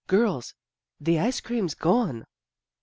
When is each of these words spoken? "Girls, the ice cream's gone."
"Girls, 0.07 0.55
the 0.99 1.19
ice 1.19 1.39
cream's 1.41 1.75
gone." 1.75 2.25